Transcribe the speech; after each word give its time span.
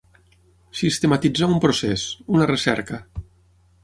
Sistematitzar 0.77 1.49
un 1.55 1.61
procés, 1.65 2.05
una 2.39 2.47
recerca. 2.53 2.99